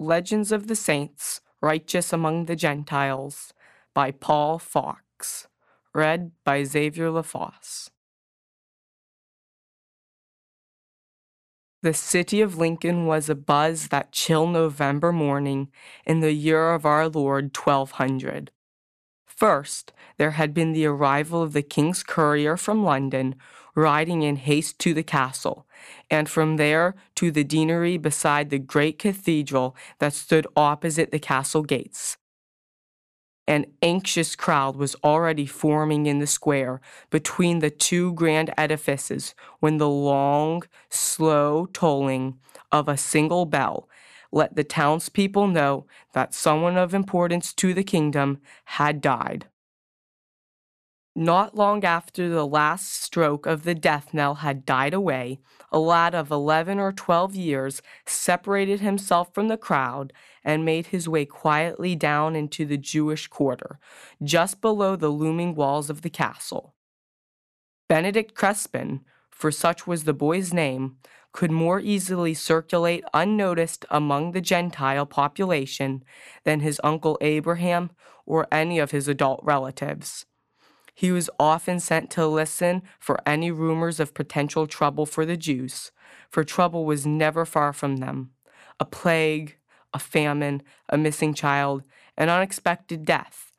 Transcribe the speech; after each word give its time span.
Legends 0.00 0.50
of 0.50 0.66
the 0.66 0.74
Saints, 0.74 1.42
Righteous 1.60 2.10
Among 2.10 2.46
the 2.46 2.56
Gentiles 2.56 3.52
by 3.92 4.10
Paul 4.10 4.58
Fox. 4.58 5.46
Read 5.92 6.32
by 6.42 6.64
Xavier 6.64 7.10
LaFosse. 7.10 7.90
The 11.82 11.92
city 11.92 12.40
of 12.40 12.56
Lincoln 12.56 13.04
was 13.04 13.28
abuzz 13.28 13.90
that 13.90 14.10
chill 14.10 14.46
November 14.46 15.12
morning 15.12 15.68
in 16.06 16.20
the 16.20 16.32
year 16.32 16.72
of 16.72 16.86
our 16.86 17.06
Lord 17.06 17.54
1200. 17.54 18.52
First, 19.40 19.94
there 20.18 20.32
had 20.32 20.52
been 20.52 20.72
the 20.72 20.84
arrival 20.84 21.42
of 21.42 21.54
the 21.54 21.62
king's 21.62 22.02
courier 22.02 22.58
from 22.58 22.84
London, 22.84 23.36
riding 23.74 24.20
in 24.20 24.36
haste 24.36 24.78
to 24.80 24.92
the 24.92 25.02
castle, 25.02 25.66
and 26.10 26.28
from 26.28 26.58
there 26.58 26.94
to 27.14 27.30
the 27.30 27.42
deanery 27.42 27.96
beside 27.96 28.50
the 28.50 28.58
great 28.58 28.98
cathedral 28.98 29.74
that 29.98 30.12
stood 30.12 30.46
opposite 30.56 31.10
the 31.10 31.18
castle 31.18 31.62
gates. 31.62 32.18
An 33.46 33.64
anxious 33.80 34.36
crowd 34.36 34.76
was 34.76 34.94
already 35.02 35.46
forming 35.46 36.04
in 36.04 36.18
the 36.18 36.26
square 36.26 36.82
between 37.08 37.60
the 37.60 37.70
two 37.70 38.12
grand 38.12 38.52
edifices 38.58 39.34
when 39.60 39.78
the 39.78 39.88
long, 39.88 40.64
slow 40.90 41.64
tolling 41.72 42.38
of 42.70 42.88
a 42.88 42.98
single 42.98 43.46
bell 43.46 43.88
let 44.32 44.56
the 44.56 44.64
townspeople 44.64 45.46
know 45.46 45.86
that 46.12 46.34
someone 46.34 46.76
of 46.76 46.94
importance 46.94 47.52
to 47.54 47.74
the 47.74 47.84
kingdom 47.84 48.40
had 48.64 49.00
died. 49.00 49.46
Not 51.16 51.56
long 51.56 51.84
after 51.84 52.28
the 52.28 52.46
last 52.46 53.02
stroke 53.02 53.44
of 53.44 53.64
the 53.64 53.74
death 53.74 54.14
knell 54.14 54.36
had 54.36 54.64
died 54.64 54.94
away, 54.94 55.40
a 55.72 55.78
lad 55.78 56.14
of 56.14 56.30
eleven 56.30 56.78
or 56.78 56.92
twelve 56.92 57.34
years 57.34 57.82
separated 58.06 58.80
himself 58.80 59.34
from 59.34 59.48
the 59.48 59.56
crowd 59.56 60.12
and 60.44 60.64
made 60.64 60.86
his 60.86 61.08
way 61.08 61.24
quietly 61.24 61.96
down 61.96 62.36
into 62.36 62.64
the 62.64 62.78
Jewish 62.78 63.26
quarter, 63.26 63.80
just 64.22 64.60
below 64.60 64.94
the 64.94 65.08
looming 65.08 65.56
walls 65.56 65.90
of 65.90 66.02
the 66.02 66.10
castle. 66.10 66.74
Benedict 67.88 68.34
Crespin, 68.34 69.00
for 69.30 69.50
such 69.50 69.88
was 69.88 70.04
the 70.04 70.14
boy's 70.14 70.52
name, 70.54 70.96
could 71.32 71.50
more 71.50 71.80
easily 71.80 72.34
circulate 72.34 73.04
unnoticed 73.14 73.84
among 73.90 74.32
the 74.32 74.40
Gentile 74.40 75.06
population 75.06 76.02
than 76.44 76.60
his 76.60 76.80
uncle 76.82 77.16
Abraham 77.20 77.90
or 78.26 78.46
any 78.50 78.78
of 78.78 78.90
his 78.90 79.08
adult 79.08 79.40
relatives. 79.42 80.26
He 80.94 81.12
was 81.12 81.30
often 81.38 81.80
sent 81.80 82.10
to 82.10 82.26
listen 82.26 82.82
for 82.98 83.20
any 83.24 83.50
rumors 83.50 84.00
of 84.00 84.12
potential 84.12 84.66
trouble 84.66 85.06
for 85.06 85.24
the 85.24 85.36
Jews, 85.36 85.92
for 86.28 86.44
trouble 86.44 86.84
was 86.84 87.06
never 87.06 87.44
far 87.44 87.72
from 87.72 87.98
them. 87.98 88.30
A 88.78 88.84
plague, 88.84 89.56
a 89.94 89.98
famine, 89.98 90.62
a 90.88 90.98
missing 90.98 91.32
child, 91.32 91.84
an 92.16 92.28
unexpected 92.28 93.04
death, 93.04 93.52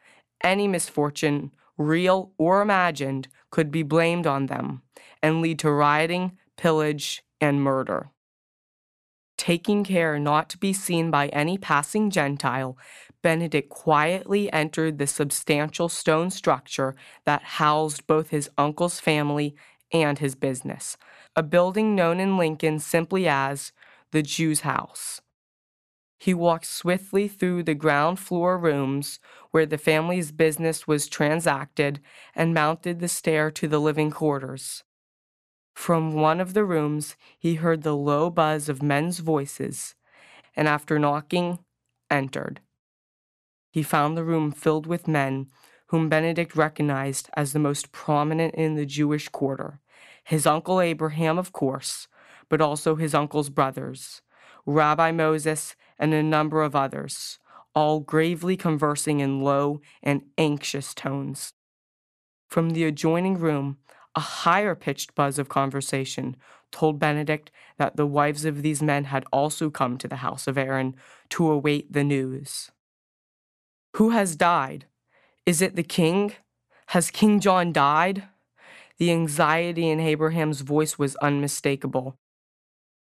any 0.44 0.68
misfortune, 0.68 1.52
real 1.78 2.32
or 2.38 2.62
imagined, 2.62 3.28
could 3.50 3.72
be 3.72 3.84
blamed 3.84 4.28
on 4.28 4.46
them 4.46 4.82
and 5.22 5.42
lead 5.42 5.60
to 5.60 5.72
rioting, 5.72 6.38
pillage, 6.58 7.24
and 7.42 7.62
murder. 7.62 8.12
Taking 9.38 9.84
care 9.84 10.20
not 10.20 10.50
to 10.52 10.58
be 10.60 10.72
seen 10.72 11.10
by 11.10 11.28
any 11.30 11.58
passing 11.58 12.12
Gentile, 12.12 12.78
Benedict 13.24 13.70
quietly 13.70 14.52
entered 14.54 14.98
the 14.98 15.08
substantial 15.08 15.90
stone 15.90 16.30
structure 16.30 16.96
that 17.26 17.44
housed 17.44 18.06
both 18.06 18.30
his 18.30 18.50
uncle's 18.58 19.00
family 19.00 19.56
and 19.92 20.20
his 20.20 20.36
business, 20.36 20.96
a 21.36 21.44
building 21.44 21.96
known 21.96 22.20
in 22.20 22.38
Lincoln 22.38 22.80
simply 22.80 23.28
as 23.28 23.72
the 24.12 24.22
Jew's 24.22 24.62
house. 24.62 25.22
He 26.20 26.36
walked 26.36 26.68
swiftly 26.68 27.28
through 27.28 27.64
the 27.64 27.74
ground 27.74 28.20
floor 28.20 28.58
rooms 28.58 29.20
where 29.50 29.66
the 29.66 29.80
family's 29.80 30.32
business 30.32 30.88
was 30.88 31.08
transacted 31.08 32.00
and 32.36 32.54
mounted 32.54 33.00
the 33.00 33.08
stair 33.08 33.50
to 33.50 33.68
the 33.68 33.80
living 33.80 34.12
quarters. 34.12 34.84
From 35.74 36.14
one 36.14 36.40
of 36.40 36.54
the 36.54 36.66
rooms, 36.66 37.16
he 37.38 37.56
heard 37.56 37.84
the 37.84 37.96
low 37.96 38.30
buzz 38.30 38.70
of 38.70 38.84
men's 38.84 39.20
voices, 39.20 39.96
and 40.56 40.68
after 40.68 41.00
knocking, 41.00 41.60
entered. 42.10 42.62
He 43.72 43.84
found 43.84 44.18
the 44.18 44.24
room 44.24 44.52
filled 44.52 44.86
with 44.86 45.08
men 45.08 45.48
whom 45.88 46.08
Benedict 46.08 46.56
recognized 46.56 47.30
as 47.36 47.52
the 47.52 47.60
most 47.60 47.92
prominent 47.92 48.56
in 48.56 48.76
the 48.76 48.86
Jewish 48.86 49.28
quarter. 49.28 49.80
His 50.24 50.46
uncle 50.46 50.80
Abraham, 50.80 51.38
of 51.38 51.52
course, 51.52 52.08
but 52.48 52.62
also 52.62 52.96
his 52.96 53.14
uncle's 53.14 53.50
brothers, 53.50 54.22
Rabbi 54.66 55.12
Moses, 55.12 55.76
and 56.00 56.14
a 56.14 56.24
number 56.24 56.62
of 56.62 56.76
others, 56.76 57.40
all 57.74 58.00
gravely 58.00 58.56
conversing 58.56 59.20
in 59.20 59.42
low 59.42 59.82
and 60.02 60.22
anxious 60.38 60.94
tones. 60.94 61.54
From 62.48 62.72
the 62.72 62.84
adjoining 62.86 63.38
room, 63.38 63.78
a 64.16 64.20
higher 64.20 64.76
pitched 64.76 65.16
buzz 65.16 65.40
of 65.40 65.50
conversation 65.50 66.36
told 66.72 67.00
Benedict 67.00 67.52
that 67.78 67.96
the 67.96 68.06
wives 68.06 68.46
of 68.46 68.62
these 68.62 68.82
men 68.82 69.06
had 69.06 69.26
also 69.32 69.70
come 69.70 69.98
to 69.98 70.08
the 70.08 70.18
house 70.18 70.48
of 70.48 70.58
Aaron 70.58 70.96
to 71.30 71.50
await 71.50 71.92
the 71.92 72.04
news. 72.04 72.72
Who 73.98 74.12
has 74.12 74.36
died? 74.36 74.86
Is 75.46 75.62
it 75.62 75.76
the 75.76 75.84
king? 75.84 76.34
Has 76.88 77.12
King 77.12 77.40
John 77.40 77.74
died? 77.74 78.24
The 78.98 79.12
anxiety 79.12 79.90
in 79.90 80.00
Abraham's 80.00 80.62
voice 80.62 81.00
was 81.00 81.16
unmistakable. 81.18 82.18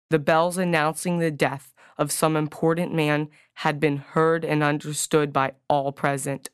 The 0.10 0.20
bells 0.20 0.58
announcing 0.58 1.20
the 1.20 1.32
death 1.32 1.74
of 1.98 2.12
some 2.12 2.36
important 2.36 2.94
man 2.94 3.30
had 3.56 3.80
been 3.80 3.98
heard 3.98 4.44
and 4.44 4.62
understood 4.62 5.32
by 5.32 5.54
all 5.70 5.92
present. 5.92 6.50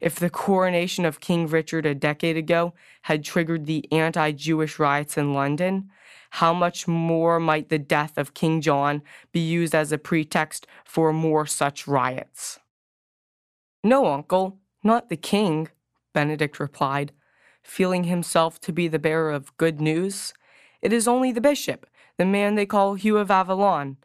If 0.00 0.16
the 0.16 0.30
coronation 0.30 1.04
of 1.04 1.20
King 1.20 1.46
Richard 1.46 1.86
a 1.86 1.94
decade 1.94 2.36
ago 2.36 2.74
had 3.02 3.24
triggered 3.24 3.66
the 3.66 3.90
anti 3.92 4.32
Jewish 4.32 4.78
riots 4.78 5.16
in 5.16 5.34
London, 5.34 5.90
how 6.30 6.52
much 6.52 6.88
more 6.88 7.38
might 7.38 7.68
the 7.68 7.78
death 7.78 8.18
of 8.18 8.34
King 8.34 8.60
John 8.60 9.02
be 9.32 9.40
used 9.40 9.74
as 9.74 9.92
a 9.92 9.98
pretext 9.98 10.66
for 10.84 11.12
more 11.12 11.46
such 11.46 11.86
riots? 11.86 12.58
No, 13.84 14.06
uncle, 14.06 14.58
not 14.82 15.08
the 15.08 15.16
king, 15.16 15.68
Benedict 16.12 16.58
replied, 16.58 17.12
feeling 17.62 18.04
himself 18.04 18.60
to 18.60 18.72
be 18.72 18.88
the 18.88 18.98
bearer 18.98 19.30
of 19.30 19.56
good 19.56 19.80
news. 19.80 20.34
It 20.82 20.92
is 20.92 21.08
only 21.08 21.32
the 21.32 21.40
bishop, 21.40 21.86
the 22.18 22.24
man 22.24 22.54
they 22.54 22.66
call 22.66 22.94
Hugh 22.94 23.18
of 23.18 23.30
Avalon. 23.30 23.96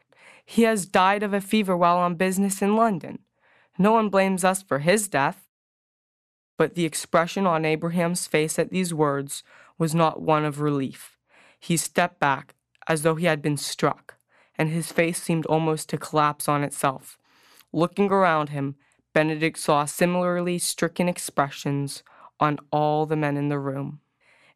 He 0.45 0.63
has 0.63 0.85
died 0.85 1.23
of 1.23 1.33
a 1.33 1.41
fever 1.41 1.75
while 1.77 1.97
on 1.97 2.15
business 2.15 2.61
in 2.61 2.75
London. 2.75 3.19
No 3.77 3.91
one 3.91 4.09
blames 4.09 4.43
us 4.43 4.61
for 4.61 4.79
his 4.79 5.07
death. 5.07 5.48
But 6.59 6.75
the 6.75 6.83
expression 6.83 7.47
on 7.47 7.63
Abraham's 7.63 8.27
face 8.27 8.59
at 8.59 8.69
these 8.69 8.93
words 8.93 9.43
was 9.77 9.95
not 9.95 10.21
one 10.21 10.43
of 10.43 10.59
relief. 10.59 11.17
He 11.57 11.77
stepped 11.77 12.19
back 12.19 12.53
as 12.85 13.03
though 13.03 13.15
he 13.15 13.27
had 13.27 13.41
been 13.41 13.55
struck, 13.55 14.15
and 14.57 14.67
his 14.67 14.91
face 14.91 15.23
seemed 15.23 15.45
almost 15.45 15.87
to 15.87 15.97
collapse 15.97 16.49
on 16.49 16.65
itself. 16.65 17.17
Looking 17.71 18.11
around 18.11 18.49
him, 18.49 18.75
Benedict 19.13 19.57
saw 19.57 19.85
similarly 19.85 20.59
stricken 20.59 21.07
expressions 21.07 22.03
on 22.41 22.59
all 22.73 23.05
the 23.05 23.15
men 23.15 23.37
in 23.37 23.47
the 23.47 23.57
room. 23.57 24.01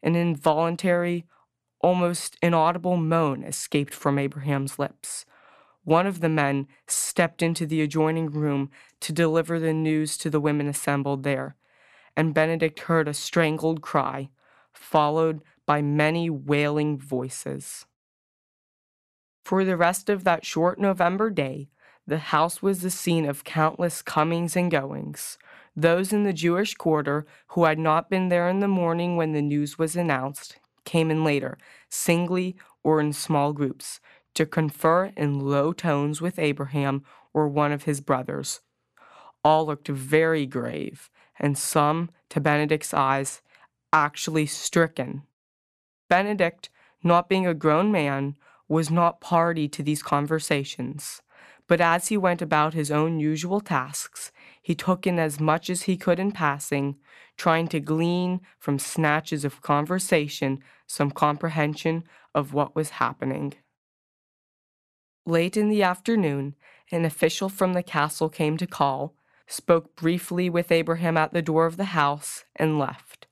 An 0.02 0.18
involuntary, 0.18 1.24
almost 1.80 2.36
inaudible 2.42 2.98
moan 2.98 3.44
escaped 3.44 3.94
from 3.94 4.20
Abraham's 4.20 4.78
lips. 4.78 5.24
One 5.86 6.06
of 6.06 6.20
the 6.20 6.28
men 6.28 6.68
stepped 6.86 7.42
into 7.42 7.66
the 7.66 7.82
adjoining 7.82 8.30
room 8.30 8.72
to 9.00 9.14
deliver 9.14 9.58
the 9.58 9.72
news 9.72 10.18
to 10.18 10.30
the 10.30 10.42
women 10.42 10.68
assembled 10.68 11.24
there, 11.24 11.56
and 12.16 12.34
Benedict 12.34 12.82
heard 12.82 13.08
a 13.08 13.14
strangled 13.14 13.82
cry, 13.82 14.30
followed 14.72 15.42
by 15.66 15.82
many 15.82 16.30
wailing 16.30 16.98
voices. 16.98 17.86
For 19.44 19.66
the 19.66 19.78
rest 19.78 20.10
of 20.10 20.24
that 20.24 20.46
short 20.46 20.80
November 20.80 21.30
day, 21.30 21.70
the 22.06 22.18
house 22.18 22.62
was 22.62 22.82
the 22.82 22.90
scene 22.90 23.26
of 23.26 23.44
countless 23.44 24.02
comings 24.02 24.56
and 24.56 24.70
goings. 24.70 25.38
Those 25.76 26.14
in 26.14 26.24
the 26.24 26.34
Jewish 26.34 26.76
quarter 26.76 27.26
who 27.48 27.66
had 27.66 27.80
not 27.80 28.10
been 28.10 28.30
there 28.30 28.50
in 28.50 28.60
the 28.60 28.68
morning 28.68 29.16
when 29.16 29.32
the 29.32 29.42
news 29.42 29.80
was 29.80 29.96
announced 29.96 30.58
came 30.86 31.10
in 31.10 31.24
later, 31.24 31.58
singly 31.90 32.56
or 32.84 33.00
in 33.00 33.14
small 33.14 33.54
groups, 33.54 34.00
to 34.34 34.46
confer 34.46 35.06
in 35.16 35.40
low 35.40 35.72
tones 35.72 36.22
with 36.22 36.40
Abraham 36.40 37.04
or 37.34 37.48
one 37.48 37.72
of 37.72 37.84
his 37.84 38.02
brothers. 38.02 38.62
All 39.44 39.66
looked 39.66 39.88
very 39.88 40.46
grave, 40.46 41.10
and 41.40 41.58
some, 41.58 42.10
to 42.30 42.40
Benedict's 42.40 42.94
eyes, 42.94 43.42
actually 43.92 44.46
stricken. 44.46 45.24
Benedict, 46.10 46.70
not 47.04 47.30
being 47.30 47.48
a 47.48 47.54
grown 47.54 47.92
man, 47.92 48.36
was 48.68 48.90
not 48.90 49.22
party 49.22 49.68
to 49.68 49.84
these 49.84 50.04
conversations. 50.04 51.22
But 51.68 51.80
as 51.80 52.08
he 52.08 52.18
went 52.18 52.42
about 52.42 52.74
his 52.74 52.92
own 52.92 53.20
usual 53.20 53.62
tasks, 53.62 54.32
he 54.62 54.76
took 54.76 55.08
in 55.08 55.20
as 55.20 55.40
much 55.40 55.70
as 55.70 55.84
he 55.84 55.98
could 55.98 56.20
in 56.20 56.32
passing, 56.32 56.98
trying 57.38 57.68
to 57.70 57.80
glean 57.80 58.42
from 58.60 58.80
snatches 58.80 59.46
of 59.46 59.62
conversation 59.62 60.60
some 60.88 61.12
comprehension 61.12 62.04
of 62.36 62.54
what 62.54 62.76
was 62.76 62.92
happening. 62.92 63.54
Late 65.26 65.56
in 65.56 65.70
the 65.70 65.84
afternoon, 65.84 66.56
an 66.92 67.06
official 67.06 67.48
from 67.48 67.74
the 67.74 67.84
castle 67.84 68.30
came 68.30 68.58
to 68.58 68.68
call, 68.68 69.16
spoke 69.48 69.96
briefly 69.96 70.50
with 70.50 70.72
Abraham 70.72 71.18
at 71.18 71.34
the 71.34 71.42
door 71.42 71.66
of 71.66 71.78
the 71.78 71.86
house, 71.86 72.44
and 72.56 72.80
left. 72.80 73.28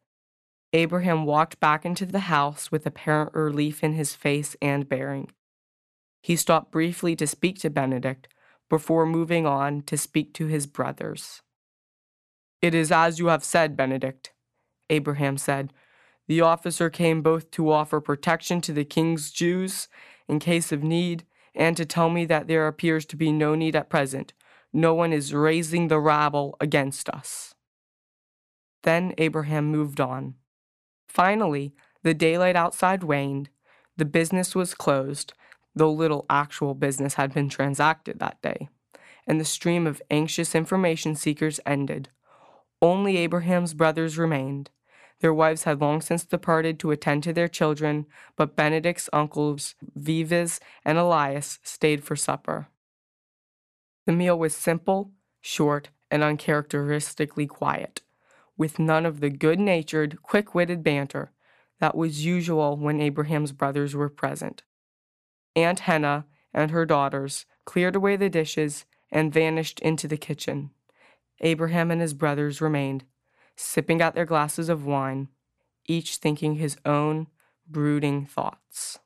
Abraham 0.74 1.26
walked 1.26 1.60
back 1.60 1.86
into 1.86 2.06
the 2.06 2.20
house 2.20 2.72
with 2.72 2.86
apparent 2.86 3.34
relief 3.34 3.84
in 3.84 3.94
his 3.94 4.16
face 4.16 4.56
and 4.62 4.88
bearing. 4.88 5.32
He 6.22 6.36
stopped 6.36 6.72
briefly 6.72 7.16
to 7.18 7.28
speak 7.28 7.60
to 7.60 7.70
Benedict 7.70 8.28
before 8.70 9.06
moving 9.06 9.46
on 9.46 9.82
to 9.84 9.98
speak 9.98 10.34
to 10.36 10.48
his 10.48 10.68
brothers. 10.68 11.42
It 12.62 12.74
is 12.74 12.92
as 12.92 13.20
you 13.20 13.28
have 13.28 13.44
said, 13.44 13.76
Benedict, 13.76 14.32
Abraham 14.90 15.38
said. 15.38 15.74
The 16.28 16.42
officer 16.42 16.90
came 16.90 17.22
both 17.22 17.52
to 17.52 17.72
offer 17.72 18.00
protection 18.00 18.62
to 18.62 18.72
the 18.72 18.86
king's 18.86 19.32
Jews 19.32 19.90
in 20.28 20.40
case 20.40 20.72
of 20.72 20.84
need 20.84 21.26
and 21.54 21.76
to 21.76 21.86
tell 21.86 22.10
me 22.10 22.24
that 22.26 22.48
there 22.48 22.68
appears 22.68 23.06
to 23.08 23.18
be 23.18 23.32
no 23.32 23.56
need 23.56 23.76
at 23.76 23.90
present. 23.90 24.32
No 24.74 24.94
one 24.94 25.12
is 25.12 25.34
raising 25.34 25.88
the 25.88 26.00
rabble 26.00 26.56
against 26.60 27.10
us. 27.10 27.56
Then 28.84 29.14
Abraham 29.18 29.66
moved 29.66 30.00
on. 30.00 30.36
Finally, 31.08 31.74
the 32.04 32.14
daylight 32.14 32.56
outside 32.56 33.04
waned, 33.04 33.50
the 33.98 34.06
business 34.06 34.56
was 34.56 34.74
closed, 34.74 35.34
though 35.76 35.92
little 35.92 36.26
actual 36.30 36.74
business 36.74 37.16
had 37.16 37.34
been 37.34 37.50
transacted 37.50 38.20
that 38.20 38.42
day, 38.42 38.70
and 39.28 39.40
the 39.40 39.46
stream 39.46 39.86
of 39.86 40.02
anxious 40.10 40.56
information 40.56 41.16
seekers 41.16 41.60
ended. 41.66 42.10
Only 42.82 43.18
Abraham's 43.18 43.74
brothers 43.74 44.18
remained. 44.18 44.72
Their 45.20 45.34
wives 45.34 45.66
had 45.66 45.82
long 45.82 46.02
since 46.02 46.26
departed 46.26 46.80
to 46.80 46.90
attend 46.90 47.22
to 47.24 47.34
their 47.34 47.48
children, 47.48 48.08
but 48.36 48.56
Benedict's 48.56 49.10
uncles, 49.14 49.76
Vives 49.96 50.60
and 50.84 50.98
Elias, 50.98 51.60
stayed 51.62 52.04
for 52.04 52.16
supper. 52.16 52.70
The 54.06 54.14
meal 54.14 54.38
was 54.38 54.56
simple, 54.56 55.12
short, 55.42 55.90
and 56.10 56.24
uncharacteristically 56.24 57.48
quiet, 57.48 58.02
with 58.58 58.80
none 58.80 59.06
of 59.06 59.20
the 59.20 59.30
good 59.30 59.60
natured, 59.60 60.22
quick 60.22 60.54
witted 60.54 60.84
banter 60.84 61.32
that 61.80 61.96
was 61.96 62.26
usual 62.26 62.78
when 62.78 63.02
Abraham's 63.02 63.52
brothers 63.52 63.96
were 63.96 64.10
present. 64.10 64.64
Aunt 65.56 65.82
Henna 65.82 66.26
and 66.54 66.72
her 66.72 66.86
daughters 66.86 67.46
cleared 67.66 67.96
away 67.96 68.16
the 68.16 68.30
dishes 68.30 68.86
and 69.12 69.34
vanished 69.34 69.80
into 69.80 70.08
the 70.08 70.18
kitchen. 70.18 70.72
Abraham 71.42 71.92
and 71.92 72.00
his 72.00 72.14
brothers 72.14 72.62
remained, 72.62 73.04
sipping 73.56 74.02
at 74.02 74.14
their 74.16 74.26
glasses 74.26 74.70
of 74.70 74.86
wine, 74.86 75.28
each 75.88 76.18
thinking 76.18 76.56
his 76.56 76.78
own 76.86 77.28
brooding 77.68 78.26
thoughts. 78.26 79.00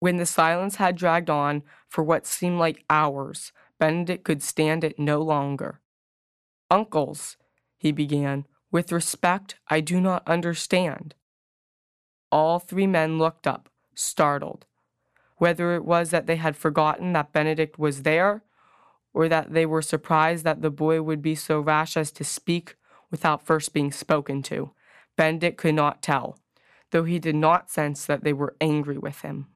When 0.00 0.16
the 0.16 0.26
silence 0.26 0.76
had 0.76 0.96
dragged 0.96 1.30
on 1.30 1.62
for 1.88 2.02
what 2.02 2.26
seemed 2.26 2.58
like 2.58 2.84
hours, 2.90 3.52
Benedict 3.78 4.24
could 4.24 4.42
stand 4.42 4.82
it 4.82 4.98
no 4.98 5.20
longer. 5.20 5.80
Uncles, 6.70 7.36
he 7.76 7.92
began, 7.92 8.46
with 8.72 8.92
respect, 8.92 9.56
I 9.68 9.80
do 9.80 10.00
not 10.00 10.26
understand. 10.26 11.14
All 12.32 12.58
three 12.58 12.86
men 12.86 13.18
looked 13.18 13.46
up, 13.46 13.68
startled. 13.94 14.64
Whether 15.36 15.74
it 15.74 15.84
was 15.84 16.10
that 16.10 16.26
they 16.26 16.36
had 16.36 16.56
forgotten 16.56 17.12
that 17.12 17.32
Benedict 17.32 17.78
was 17.78 18.02
there, 18.02 18.42
or 19.12 19.28
that 19.28 19.52
they 19.52 19.66
were 19.66 19.82
surprised 19.82 20.44
that 20.44 20.62
the 20.62 20.70
boy 20.70 21.02
would 21.02 21.20
be 21.20 21.34
so 21.34 21.60
rash 21.60 21.96
as 21.96 22.10
to 22.12 22.24
speak 22.24 22.76
without 23.10 23.44
first 23.44 23.74
being 23.74 23.92
spoken 23.92 24.42
to, 24.44 24.70
Benedict 25.16 25.58
could 25.58 25.74
not 25.74 26.00
tell, 26.02 26.38
though 26.90 27.04
he 27.04 27.18
did 27.18 27.34
not 27.34 27.70
sense 27.70 28.06
that 28.06 28.24
they 28.24 28.32
were 28.32 28.56
angry 28.60 28.96
with 28.96 29.20
him. 29.20 29.48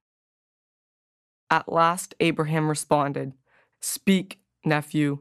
At 1.55 1.73
last 1.73 2.17
Abraham 2.19 2.69
responded, 2.69 3.33
Speak, 3.81 4.41
nephew, 4.65 5.21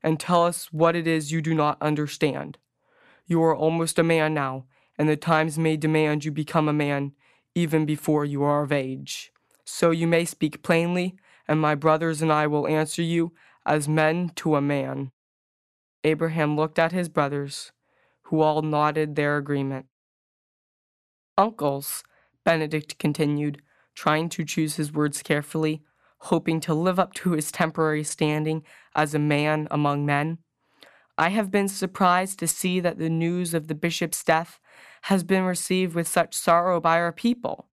and 0.00 0.20
tell 0.20 0.44
us 0.44 0.72
what 0.72 0.94
it 0.94 1.08
is 1.08 1.32
you 1.32 1.42
do 1.42 1.54
not 1.54 1.76
understand. 1.82 2.56
You 3.26 3.42
are 3.42 3.56
almost 3.56 3.98
a 3.98 4.04
man 4.04 4.32
now, 4.32 4.66
and 4.96 5.08
the 5.08 5.16
times 5.16 5.58
may 5.58 5.76
demand 5.76 6.24
you 6.24 6.30
become 6.30 6.68
a 6.68 6.72
man 6.72 7.14
even 7.56 7.84
before 7.84 8.24
you 8.24 8.44
are 8.44 8.62
of 8.62 8.70
age. 8.70 9.32
So 9.64 9.90
you 9.90 10.06
may 10.06 10.24
speak 10.24 10.62
plainly, 10.62 11.16
and 11.48 11.60
my 11.60 11.74
brothers 11.74 12.22
and 12.22 12.32
I 12.32 12.46
will 12.46 12.68
answer 12.68 13.02
you 13.02 13.32
as 13.66 13.88
men 13.88 14.30
to 14.36 14.54
a 14.54 14.60
man. 14.60 15.10
Abraham 16.04 16.54
looked 16.54 16.78
at 16.78 16.92
his 16.92 17.08
brothers, 17.08 17.72
who 18.26 18.40
all 18.40 18.62
nodded 18.62 19.16
their 19.16 19.36
agreement. 19.36 19.86
Uncles, 21.36 22.04
Benedict 22.44 23.00
continued, 23.00 23.60
trying 23.94 24.28
to 24.30 24.44
choose 24.44 24.76
his 24.76 24.92
words 24.92 25.22
carefully, 25.22 25.82
hoping 26.18 26.60
to 26.60 26.74
live 26.74 26.98
up 26.98 27.14
to 27.14 27.32
his 27.32 27.50
temporary 27.50 28.04
standing 28.04 28.62
as 28.94 29.14
a 29.14 29.18
man 29.18 29.68
among 29.70 30.06
men. 30.06 30.38
I 31.18 31.28
have 31.30 31.50
been 31.50 31.68
surprised 31.68 32.38
to 32.38 32.48
see 32.48 32.80
that 32.80 32.98
the 32.98 33.10
news 33.10 33.54
of 33.54 33.68
the 33.68 33.74
bishop's 33.74 34.24
death 34.24 34.60
has 35.02 35.24
been 35.24 35.42
received 35.42 35.94
with 35.94 36.08
such 36.08 36.34
sorrow 36.34 36.80
by 36.80 36.98
our 36.98 37.12
people. 37.12 37.68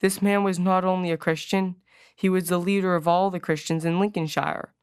This 0.00 0.22
man 0.22 0.44
was 0.44 0.58
not 0.58 0.84
only 0.84 1.10
a 1.10 1.16
Christian, 1.16 1.76
he 2.14 2.28
was 2.28 2.48
the 2.48 2.58
leader 2.58 2.94
of 2.94 3.06
all 3.06 3.30
the 3.30 3.40
Christians 3.40 3.84
in 3.84 4.00
Lincolnshire. 4.00 4.74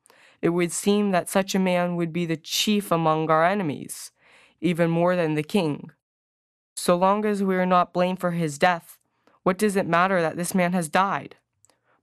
It 0.42 0.50
would 0.50 0.72
seem 0.72 1.12
that 1.12 1.30
such 1.30 1.56
a 1.56 1.60
man 1.60 1.96
would 1.96 2.14
be 2.14 2.26
the 2.26 2.38
chief 2.38 2.92
among 2.92 3.30
our 3.30 3.44
enemies, 3.44 4.12
even 4.62 4.90
more 4.90 5.16
than 5.16 5.34
the 5.34 5.44
king. 5.44 5.92
So 6.76 6.96
long 6.96 7.26
as 7.26 7.44
we 7.44 7.56
are 7.56 7.66
not 7.66 7.94
blamed 7.94 8.20
for 8.20 8.32
his 8.32 8.58
death, 8.58 9.00
what 9.46 9.60
does 9.60 9.76
it 9.76 9.86
matter 9.86 10.24
that 10.24 10.38
this 10.38 10.56
man 10.56 10.74
has 10.74 10.90
died? 10.90 11.36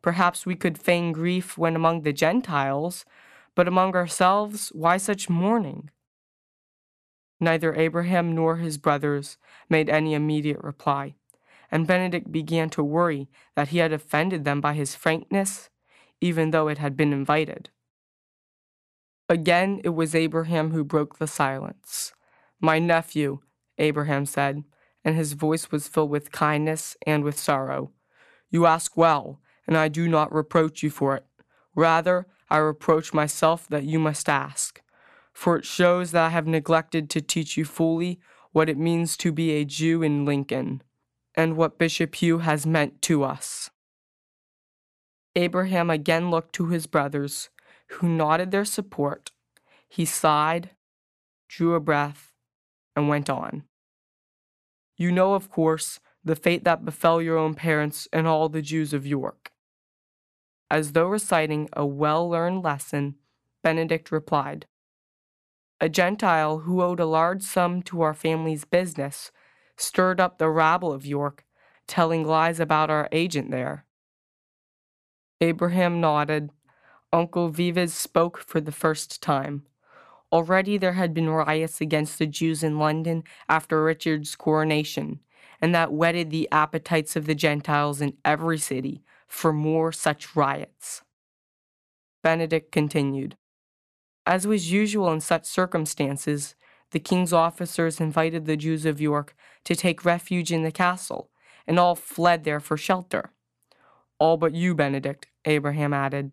Perhaps 0.00 0.46
we 0.46 0.54
could 0.54 0.78
feign 0.78 1.10
grief 1.10 1.58
when 1.58 1.74
among 1.74 2.02
the 2.02 2.12
Gentiles, 2.12 3.04
but 3.56 3.66
among 3.66 3.96
ourselves, 3.96 4.70
why 4.76 4.96
such 4.96 5.28
mourning? 5.28 5.90
Neither 7.40 7.74
Abraham 7.74 8.32
nor 8.32 8.58
his 8.58 8.78
brothers 8.78 9.38
made 9.68 9.90
any 9.90 10.14
immediate 10.14 10.62
reply, 10.62 11.16
and 11.68 11.84
Benedict 11.84 12.30
began 12.30 12.70
to 12.70 12.84
worry 12.84 13.28
that 13.56 13.68
he 13.68 13.78
had 13.78 13.92
offended 13.92 14.44
them 14.44 14.60
by 14.60 14.74
his 14.74 14.94
frankness, 14.94 15.68
even 16.20 16.52
though 16.52 16.68
it 16.68 16.78
had 16.78 16.96
been 16.96 17.12
invited. 17.12 17.70
Again, 19.28 19.80
it 19.82 19.88
was 19.88 20.14
Abraham 20.14 20.70
who 20.70 20.84
broke 20.84 21.18
the 21.18 21.26
silence. 21.26 22.12
My 22.60 22.78
nephew, 22.78 23.40
Abraham 23.78 24.26
said, 24.26 24.62
and 25.04 25.16
his 25.16 25.32
voice 25.32 25.70
was 25.70 25.88
filled 25.88 26.10
with 26.10 26.32
kindness 26.32 26.96
and 27.06 27.24
with 27.24 27.38
sorrow. 27.38 27.92
You 28.50 28.66
ask 28.66 28.96
well, 28.96 29.40
and 29.66 29.76
I 29.76 29.88
do 29.88 30.08
not 30.08 30.32
reproach 30.32 30.82
you 30.82 30.90
for 30.90 31.16
it. 31.16 31.26
Rather, 31.74 32.26
I 32.50 32.58
reproach 32.58 33.14
myself 33.14 33.66
that 33.68 33.84
you 33.84 33.98
must 33.98 34.28
ask, 34.28 34.82
for 35.32 35.56
it 35.56 35.64
shows 35.64 36.10
that 36.12 36.26
I 36.26 36.28
have 36.28 36.46
neglected 36.46 37.08
to 37.10 37.20
teach 37.20 37.56
you 37.56 37.64
fully 37.64 38.20
what 38.52 38.68
it 38.68 38.76
means 38.76 39.16
to 39.16 39.32
be 39.32 39.52
a 39.52 39.64
Jew 39.64 40.02
in 40.02 40.24
Lincoln, 40.26 40.82
and 41.34 41.56
what 41.56 41.78
Bishop 41.78 42.14
Hugh 42.16 42.38
has 42.38 42.66
meant 42.66 43.00
to 43.02 43.24
us. 43.24 43.70
Abraham 45.34 45.88
again 45.88 46.30
looked 46.30 46.54
to 46.56 46.66
his 46.66 46.86
brothers, 46.86 47.48
who 47.88 48.08
nodded 48.08 48.50
their 48.50 48.66
support. 48.66 49.30
He 49.88 50.04
sighed, 50.04 50.70
drew 51.48 51.74
a 51.74 51.80
breath, 51.80 52.32
and 52.94 53.08
went 53.08 53.30
on. 53.30 53.64
You 55.02 55.10
know, 55.10 55.34
of 55.34 55.50
course, 55.50 55.98
the 56.24 56.36
fate 56.36 56.62
that 56.62 56.84
befell 56.84 57.20
your 57.20 57.36
own 57.36 57.54
parents 57.54 58.06
and 58.12 58.24
all 58.28 58.48
the 58.48 58.62
Jews 58.62 58.92
of 58.92 59.04
York. 59.04 59.50
As 60.70 60.92
though 60.92 61.08
reciting 61.08 61.68
a 61.72 61.84
well 61.84 62.30
learned 62.30 62.62
lesson, 62.62 63.16
Benedict 63.64 64.12
replied, 64.12 64.66
A 65.80 65.88
Gentile 65.88 66.58
who 66.60 66.80
owed 66.80 67.00
a 67.00 67.04
large 67.04 67.42
sum 67.42 67.82
to 67.82 68.02
our 68.02 68.14
family's 68.14 68.64
business 68.64 69.32
stirred 69.76 70.20
up 70.20 70.38
the 70.38 70.48
rabble 70.48 70.92
of 70.92 71.04
York, 71.04 71.44
telling 71.88 72.24
lies 72.24 72.60
about 72.60 72.88
our 72.88 73.08
agent 73.10 73.50
there. 73.50 73.84
Abraham 75.40 76.00
nodded. 76.00 76.50
Uncle 77.12 77.48
Vives 77.48 77.92
spoke 77.92 78.38
for 78.38 78.60
the 78.60 78.70
first 78.70 79.20
time. 79.20 79.66
Already 80.32 80.78
there 80.78 80.94
had 80.94 81.12
been 81.12 81.28
riots 81.28 81.82
against 81.82 82.18
the 82.18 82.26
Jews 82.26 82.62
in 82.62 82.78
London 82.78 83.22
after 83.50 83.84
Richard's 83.84 84.34
coronation, 84.34 85.20
and 85.60 85.74
that 85.74 85.92
whetted 85.92 86.30
the 86.30 86.48
appetites 86.50 87.16
of 87.16 87.26
the 87.26 87.34
Gentiles 87.34 88.00
in 88.00 88.16
every 88.24 88.58
city 88.58 89.02
for 89.28 89.52
more 89.52 89.92
such 89.92 90.34
riots. 90.34 91.02
Benedict 92.22 92.72
continued. 92.72 93.36
As 94.24 94.46
was 94.46 94.72
usual 94.72 95.12
in 95.12 95.20
such 95.20 95.44
circumstances, 95.44 96.54
the 96.92 97.00
king's 97.00 97.32
officers 97.32 98.00
invited 98.00 98.46
the 98.46 98.56
Jews 98.56 98.86
of 98.86 99.00
York 99.00 99.34
to 99.64 99.76
take 99.76 100.04
refuge 100.04 100.50
in 100.50 100.62
the 100.62 100.72
castle, 100.72 101.30
and 101.66 101.78
all 101.78 101.94
fled 101.94 102.44
there 102.44 102.60
for 102.60 102.78
shelter. 102.78 103.32
All 104.18 104.36
but 104.38 104.54
you, 104.54 104.74
Benedict, 104.74 105.26
Abraham 105.44 105.92
added. 105.92 106.32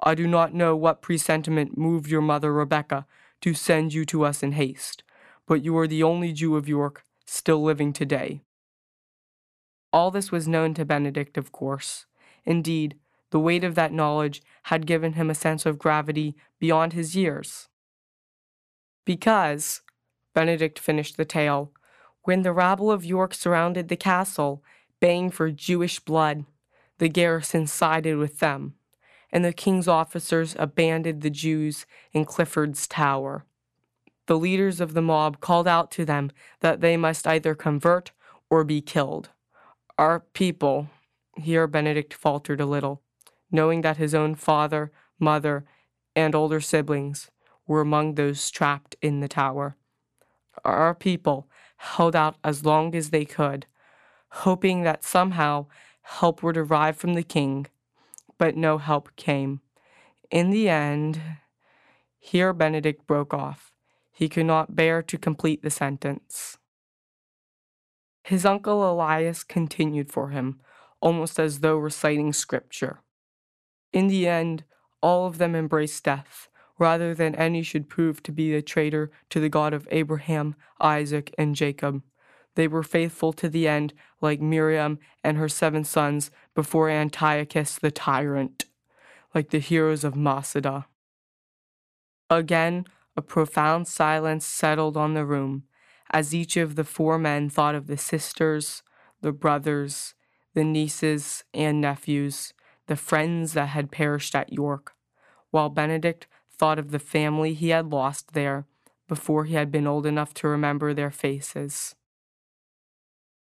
I 0.00 0.14
do 0.14 0.26
not 0.26 0.54
know 0.54 0.76
what 0.76 1.02
presentiment 1.02 1.76
moved 1.76 2.08
your 2.08 2.20
mother 2.20 2.52
Rebecca 2.52 3.06
to 3.40 3.54
send 3.54 3.94
you 3.94 4.04
to 4.06 4.24
us 4.24 4.42
in 4.42 4.52
haste, 4.52 5.02
but 5.46 5.64
you 5.64 5.76
are 5.78 5.86
the 5.86 6.02
only 6.02 6.32
Jew 6.32 6.56
of 6.56 6.68
York 6.68 7.04
still 7.26 7.62
living 7.62 7.92
today. 7.92 8.42
All 9.92 10.10
this 10.10 10.30
was 10.30 10.48
known 10.48 10.74
to 10.74 10.84
Benedict, 10.84 11.38
of 11.38 11.52
course. 11.52 12.06
Indeed, 12.44 12.98
The 13.30 13.38
weight 13.38 13.64
of 13.64 13.74
that 13.74 13.92
knowledge 13.92 14.42
had 14.64 14.86
given 14.86 15.14
him 15.14 15.28
a 15.28 15.34
sense 15.34 15.66
of 15.66 15.78
gravity 15.78 16.34
beyond 16.58 16.92
his 16.92 17.14
years. 17.14 17.68
Because, 19.04 19.82
Benedict 20.34 20.78
finished 20.78 21.16
the 21.16 21.24
tale, 21.24 21.72
when 22.22 22.42
the 22.42 22.52
rabble 22.52 22.90
of 22.90 23.04
York 23.04 23.34
surrounded 23.34 23.88
the 23.88 23.96
castle, 23.96 24.62
baying 25.00 25.30
for 25.30 25.50
Jewish 25.50 26.00
blood, 26.00 26.44
the 26.98 27.08
garrison 27.08 27.66
sided 27.66 28.16
with 28.16 28.38
them, 28.38 28.74
and 29.30 29.44
the 29.44 29.52
king's 29.52 29.88
officers 29.88 30.56
abandoned 30.58 31.22
the 31.22 31.30
Jews 31.30 31.86
in 32.12 32.24
Clifford's 32.24 32.86
tower. 32.86 33.44
The 34.26 34.38
leaders 34.38 34.80
of 34.80 34.94
the 34.94 35.02
mob 35.02 35.40
called 35.40 35.66
out 35.66 35.90
to 35.92 36.04
them 36.04 36.30
that 36.60 36.80
they 36.80 36.96
must 36.96 37.26
either 37.26 37.54
convert 37.54 38.12
or 38.50 38.64
be 38.64 38.80
killed. 38.80 39.30
Our 39.96 40.20
people, 40.20 40.88
here 41.36 41.66
Benedict 41.66 42.14
faltered 42.14 42.60
a 42.60 42.66
little, 42.66 43.02
knowing 43.50 43.80
that 43.82 43.96
his 43.96 44.14
own 44.14 44.34
father, 44.34 44.92
mother, 45.18 45.64
and 46.14 46.34
older 46.34 46.60
siblings 46.60 47.30
were 47.66 47.80
among 47.80 48.14
those 48.14 48.50
trapped 48.50 48.96
in 49.02 49.20
the 49.20 49.28
tower. 49.28 49.76
Our 50.64 50.94
people 50.94 51.48
held 51.76 52.16
out 52.16 52.36
as 52.42 52.64
long 52.64 52.94
as 52.94 53.10
they 53.10 53.24
could, 53.24 53.66
hoping 54.28 54.82
that 54.82 55.04
somehow 55.04 55.66
help 56.02 56.42
would 56.42 56.56
arrive 56.56 56.96
from 56.96 57.14
the 57.14 57.22
king, 57.22 57.66
but 58.38 58.56
no 58.56 58.78
help 58.78 59.14
came. 59.16 59.60
In 60.30 60.50
the 60.50 60.68
end, 60.68 61.20
here 62.18 62.52
Benedict 62.52 63.06
broke 63.06 63.34
off. 63.34 63.72
He 64.12 64.28
could 64.28 64.46
not 64.46 64.74
bear 64.74 65.02
to 65.02 65.18
complete 65.18 65.62
the 65.62 65.70
sentence. 65.70 66.58
His 68.24 68.44
uncle 68.44 68.90
Elias 68.90 69.44
continued 69.44 70.12
for 70.12 70.30
him, 70.30 70.60
almost 71.00 71.38
as 71.38 71.60
though 71.60 71.76
reciting 71.76 72.32
scripture. 72.32 73.00
In 73.92 74.08
the 74.08 74.28
end, 74.28 74.64
all 75.00 75.26
of 75.26 75.38
them 75.38 75.54
embraced 75.54 76.04
death, 76.04 76.48
rather 76.78 77.14
than 77.14 77.34
any 77.36 77.62
should 77.62 77.88
prove 77.88 78.22
to 78.24 78.32
be 78.32 78.54
a 78.54 78.60
traitor 78.60 79.10
to 79.30 79.40
the 79.40 79.48
God 79.48 79.72
of 79.72 79.88
Abraham, 79.90 80.56
Isaac, 80.80 81.34
and 81.38 81.54
Jacob. 81.56 82.02
They 82.58 82.66
were 82.66 82.82
faithful 82.82 83.32
to 83.34 83.48
the 83.48 83.68
end, 83.68 83.94
like 84.20 84.40
Miriam 84.40 84.98
and 85.22 85.36
her 85.36 85.48
seven 85.48 85.84
sons 85.84 86.32
before 86.56 86.90
Antiochus 86.90 87.78
the 87.78 87.92
tyrant, 87.92 88.64
like 89.32 89.50
the 89.50 89.60
heroes 89.60 90.02
of 90.02 90.16
Masada. 90.16 90.86
Again, 92.28 92.86
a 93.16 93.22
profound 93.22 93.86
silence 93.86 94.44
settled 94.44 94.96
on 94.96 95.14
the 95.14 95.24
room, 95.24 95.68
as 96.10 96.34
each 96.34 96.56
of 96.56 96.74
the 96.74 96.82
four 96.82 97.16
men 97.16 97.48
thought 97.48 97.76
of 97.76 97.86
the 97.86 97.96
sisters, 97.96 98.82
the 99.20 99.30
brothers, 99.30 100.14
the 100.54 100.64
nieces 100.64 101.44
and 101.54 101.80
nephews, 101.80 102.54
the 102.88 102.96
friends 102.96 103.52
that 103.52 103.68
had 103.68 103.92
perished 103.92 104.34
at 104.34 104.52
York, 104.52 104.94
while 105.52 105.68
Benedict 105.68 106.26
thought 106.50 106.80
of 106.80 106.90
the 106.90 106.98
family 106.98 107.54
he 107.54 107.68
had 107.68 107.92
lost 107.92 108.32
there 108.32 108.66
before 109.06 109.44
he 109.44 109.54
had 109.54 109.70
been 109.70 109.86
old 109.86 110.06
enough 110.06 110.34
to 110.34 110.48
remember 110.48 110.92
their 110.92 111.12
faces. 111.12 111.94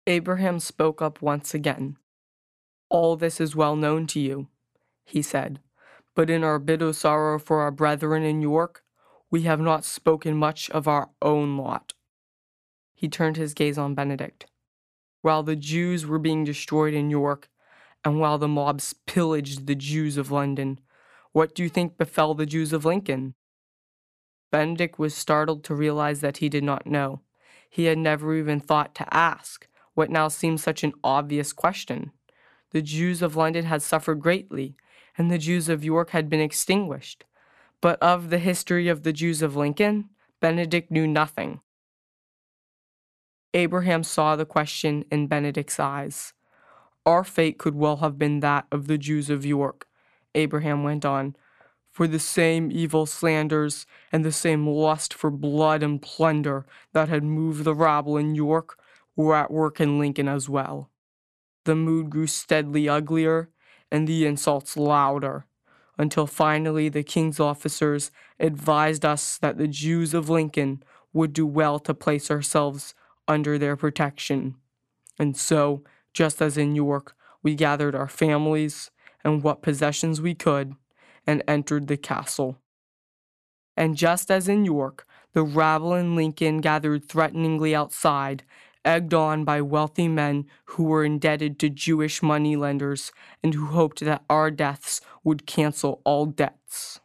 Abraham 0.08 0.62
spoke 0.62 1.02
up 1.02 1.22
once 1.22 1.54
again. 1.54 1.98
All 2.90 3.18
this 3.18 3.42
is 3.42 3.58
well 3.58 3.76
known 3.76 4.08
to 4.08 4.22
you, 4.22 4.48
he 5.04 5.22
said, 5.22 5.60
but 6.16 6.30
in 6.30 6.46
our 6.46 6.60
bitter 6.60 6.94
sorrow 6.94 7.38
for 7.38 7.60
our 7.60 7.72
brethren 7.72 8.24
in 8.24 8.42
York, 8.42 8.84
we 9.30 9.42
have 9.42 9.60
not 9.60 9.84
spoken 9.84 10.38
much 10.38 10.70
of 10.70 10.88
our 10.88 11.10
own 11.22 11.58
lot. 11.58 11.94
He 12.96 13.10
turned 13.10 13.36
his 13.36 13.54
gaze 13.54 13.78
on 13.78 13.96
Benedict. 13.96 14.46
While 15.22 15.44
the 15.44 15.58
Jews 15.58 16.06
were 16.06 16.20
being 16.20 16.46
destroyed 16.46 16.94
in 16.94 17.10
York, 17.10 17.50
and 18.06 18.18
while 18.18 18.38
the 18.38 18.48
mobs 18.48 18.96
pillaged 19.06 19.68
the 19.68 19.76
Jews 19.76 20.16
of 20.16 20.32
London, 20.32 20.80
what 21.34 21.54
do 21.54 21.64
you 21.64 21.70
think 21.70 21.98
befell 21.98 22.34
the 22.34 22.46
Jews 22.46 22.72
of 22.72 22.86
Lincoln? 22.86 23.34
Benedict 24.54 24.98
was 24.98 25.14
startled 25.14 25.66
to 25.66 25.76
realize 25.76 26.22
that 26.22 26.38
he 26.38 26.48
did 26.48 26.64
not 26.64 26.88
know. 26.88 27.20
He 27.70 27.86
had 27.86 27.98
never 27.98 28.34
even 28.34 28.62
thought 28.62 28.96
to 28.96 29.14
ask 29.14 29.68
what 29.98 30.12
now 30.12 30.28
seemed 30.28 30.62
such 30.62 30.84
an 30.84 30.94
obvious 31.04 31.52
question. 31.52 32.12
The 32.70 32.84
Jews 32.84 33.24
of 33.24 33.36
London 33.36 33.66
had 33.66 33.82
suffered 33.82 34.22
greatly, 34.22 34.76
and 35.18 35.32
the 35.32 35.40
Jews 35.40 35.70
of 35.70 35.84
York 35.84 36.12
had 36.12 36.30
been 36.30 36.40
extinguished. 36.40 37.26
But 37.82 38.00
of 38.00 38.30
the 38.30 38.38
history 38.38 38.90
of 38.90 39.02
the 39.02 39.12
Jews 39.12 39.42
of 39.42 39.56
Lincoln, 39.56 40.10
Benedict 40.40 40.92
knew 40.92 41.08
nothing. 41.08 41.62
Abraham 43.56 44.04
saw 44.04 44.36
the 44.36 44.46
question 44.46 45.04
in 45.10 45.26
Benedict's 45.26 45.80
eyes. 45.80 46.34
Our 47.04 47.24
fate 47.24 47.58
could 47.58 47.74
well 47.74 47.98
have 47.98 48.20
been 48.20 48.42
that 48.42 48.68
of 48.72 48.86
the 48.86 49.00
Jews 49.00 49.32
of 49.32 49.48
York, 49.48 49.88
Abraham 50.36 50.84
went 50.84 51.06
on, 51.06 51.36
for 51.92 52.06
the 52.06 52.20
same 52.20 52.72
evil 52.72 53.08
slanders 53.08 53.88
and 54.12 54.24
the 54.24 54.32
same 54.32 54.68
lust 54.68 55.12
for 55.12 55.32
blood 55.32 55.82
and 55.82 56.00
plunder 56.00 56.68
that 56.94 57.10
had 57.10 57.24
moved 57.24 57.64
the 57.64 57.74
rabble 57.74 58.16
in 58.16 58.36
York 58.36 58.78
were 59.18 59.36
at 59.36 59.52
work 59.52 59.82
in 59.82 60.00
Lincoln 60.00 60.30
as 60.30 60.48
well. 60.48 60.90
The 61.66 61.76
mood 61.76 62.10
grew 62.10 62.28
steadily 62.28 62.88
uglier 62.88 63.50
and 63.92 64.08
the 64.08 64.26
insults 64.26 64.78
louder, 64.78 65.46
until 65.98 66.28
finally 66.28 66.88
the 66.88 67.04
king's 67.04 67.40
officers 67.40 68.12
advised 68.40 69.04
us 69.04 69.38
that 69.40 69.58
the 69.58 69.68
Jews 69.68 70.14
of 70.14 70.30
Lincoln 70.30 70.84
would 71.12 71.34
do 71.34 71.46
well 71.46 71.80
to 71.80 71.94
place 71.94 72.30
ourselves 72.32 72.94
under 73.28 73.58
their 73.58 73.76
protection. 73.76 74.56
And 75.20 75.36
so, 75.36 75.84
just 76.14 76.42
as 76.42 76.58
in 76.58 76.76
York, 76.76 77.16
we 77.44 77.56
gathered 77.56 77.96
our 77.96 78.08
families, 78.08 78.92
and 79.24 79.44
what 79.44 79.62
possessions 79.62 80.22
we 80.22 80.36
could, 80.36 80.76
and 81.26 81.44
entered 81.48 81.88
the 81.88 81.98
castle. 81.98 82.58
And 83.76 83.96
just 83.96 84.32
as 84.32 84.48
in 84.48 84.66
York, 84.66 85.06
the 85.34 85.44
rabble 85.44 85.94
in 85.94 86.16
Lincoln 86.16 86.62
gathered 86.62 87.06
threateningly 87.06 87.76
outside, 87.76 88.44
egged 88.88 89.14
on 89.14 89.44
by 89.44 89.62
wealthy 89.62 90.08
men 90.08 90.46
who 90.66 90.84
were 90.84 91.04
indebted 91.04 91.60
to 91.60 91.70
Jewish 91.70 92.24
moneylenders 92.24 93.12
and 93.44 93.54
who 93.54 93.66
hoped 93.66 94.00
that 94.00 94.24
our 94.30 94.50
deaths 94.50 95.02
would 95.26 95.46
cancel 95.46 96.02
all 96.06 96.26
debts. 96.26 97.02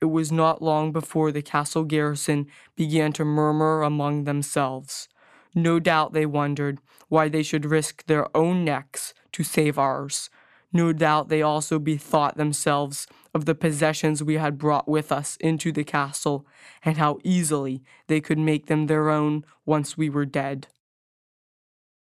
It 0.00 0.06
was 0.06 0.32
not 0.32 0.60
long 0.60 0.90
before 0.90 1.30
the 1.30 1.40
castle 1.40 1.84
garrison 1.84 2.48
began 2.74 3.12
to 3.12 3.24
murmur 3.24 3.82
among 3.82 4.24
themselves. 4.24 5.08
No 5.54 5.78
doubt 5.78 6.12
they 6.12 6.26
wondered 6.26 6.80
why 7.08 7.28
they 7.28 7.44
should 7.44 7.64
risk 7.64 8.06
their 8.06 8.36
own 8.36 8.64
necks 8.64 9.14
to 9.30 9.44
save 9.44 9.78
ours, 9.78 10.28
no 10.72 10.92
doubt 10.92 11.28
they 11.28 11.42
also 11.42 11.78
bethought 11.78 12.36
themselves 12.36 13.06
of 13.34 13.44
the 13.44 13.54
possessions 13.54 14.22
we 14.22 14.34
had 14.34 14.58
brought 14.58 14.88
with 14.88 15.12
us 15.12 15.36
into 15.40 15.72
the 15.72 15.84
castle, 15.84 16.46
and 16.84 16.96
how 16.96 17.18
easily 17.24 17.82
they 18.06 18.20
could 18.20 18.38
make 18.38 18.66
them 18.66 18.86
their 18.86 19.10
own 19.10 19.44
once 19.64 19.96
we 19.96 20.08
were 20.08 20.26
dead. 20.26 20.68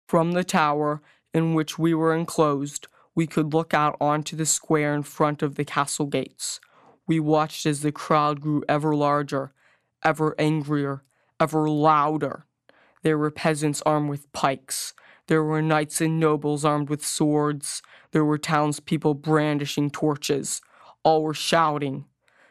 From 0.08 0.32
the 0.32 0.44
tower 0.44 1.00
in 1.32 1.54
which 1.54 1.78
we 1.78 1.94
were 1.94 2.14
enclosed, 2.14 2.86
we 3.14 3.26
could 3.26 3.52
look 3.52 3.74
out 3.74 3.96
onto 4.00 4.36
the 4.36 4.46
square 4.46 4.94
in 4.94 5.02
front 5.02 5.42
of 5.42 5.54
the 5.54 5.64
castle 5.64 6.06
gates. 6.06 6.60
We 7.06 7.20
watched 7.20 7.66
as 7.66 7.82
the 7.82 7.92
crowd 7.92 8.40
grew 8.40 8.64
ever 8.68 8.94
larger, 8.94 9.52
ever 10.04 10.34
angrier, 10.38 11.02
ever 11.38 11.68
louder. 11.68 12.46
There 13.02 13.18
were 13.18 13.30
peasants 13.30 13.82
armed 13.84 14.08
with 14.08 14.32
pikes. 14.32 14.94
There 15.32 15.42
were 15.42 15.62
knights 15.62 16.02
and 16.02 16.20
nobles 16.20 16.62
armed 16.62 16.90
with 16.90 17.02
swords. 17.02 17.80
There 18.10 18.22
were 18.22 18.36
townspeople 18.36 19.14
brandishing 19.14 19.88
torches. 19.88 20.60
All 21.04 21.22
were 21.22 21.32
shouting, 21.32 22.04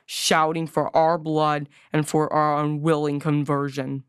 shouting 0.07 0.65
for 0.65 0.89
our 0.97 1.19
blood 1.19 1.69
and 1.93 2.09
for 2.09 2.33
our 2.33 2.59
unwilling 2.63 3.19
conversion. 3.19 4.03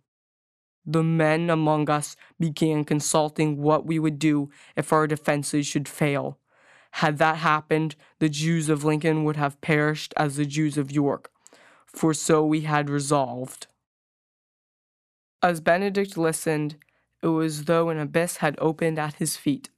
The 0.86 1.02
men 1.02 1.50
among 1.50 1.90
us 1.90 2.16
began 2.40 2.86
consulting 2.86 3.58
what 3.60 3.84
we 3.84 3.98
would 3.98 4.18
do 4.18 4.48
if 4.74 4.90
our 4.90 5.06
defenses 5.06 5.66
should 5.66 5.86
fail. 5.86 6.38
Had 6.92 7.18
that 7.18 7.36
happened, 7.36 7.94
the 8.20 8.30
Jews 8.30 8.70
of 8.70 8.84
Lincoln 8.84 9.24
would 9.24 9.36
have 9.36 9.60
perished 9.60 10.14
as 10.16 10.36
the 10.36 10.46
Jews 10.46 10.78
of 10.78 10.90
York, 10.90 11.30
for 11.84 12.14
so 12.14 12.42
we 12.42 12.62
had 12.62 12.88
resolved. 12.88 13.66
As 15.42 15.60
Benedict 15.60 16.16
listened, 16.16 16.78
it 17.22 17.28
was 17.28 17.60
as 17.60 17.64
though 17.66 17.88
an 17.88 17.98
abyss 17.98 18.38
had 18.38 18.56
opened 18.58 18.98
at 18.98 19.14
his 19.14 19.36
feet. 19.36 19.70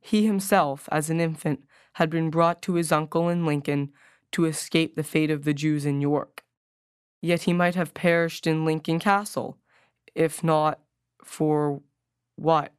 He 0.00 0.26
himself, 0.26 0.88
as 0.90 1.10
an 1.10 1.20
infant, 1.20 1.64
had 1.94 2.10
been 2.10 2.30
brought 2.30 2.62
to 2.62 2.74
his 2.74 2.92
uncle 2.92 3.28
in 3.28 3.44
Lincoln 3.44 3.92
to 4.32 4.46
escape 4.46 4.96
the 4.96 5.04
fate 5.04 5.30
of 5.30 5.44
the 5.44 5.54
Jews 5.54 5.84
in 5.84 6.00
York. 6.00 6.44
Yet 7.20 7.42
he 7.42 7.52
might 7.52 7.74
have 7.74 7.94
perished 7.94 8.46
in 8.46 8.64
Lincoln 8.64 8.98
Castle, 8.98 9.58
if 10.14 10.42
not 10.42 10.80
for 11.22 11.82
what? 12.36 12.72